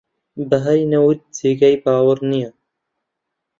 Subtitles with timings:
[0.49, 2.51] بەهای نەوت جێگەی باوەڕ نییە